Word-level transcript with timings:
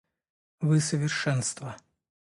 Вы 0.61 0.79
совершенство. 0.81 1.77